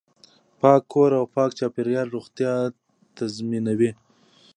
پاک 0.59 0.81
کور 0.91 1.11
او 1.19 1.25
پاک 1.35 1.51
چاپیریال 1.57 2.07
روغتیا 2.15 2.53
تضمینوي. 3.15 3.91